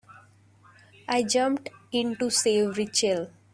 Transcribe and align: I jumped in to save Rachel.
I 1.07 1.21
jumped 1.21 1.69
in 1.91 2.15
to 2.15 2.31
save 2.31 2.75
Rachel. 2.75 3.29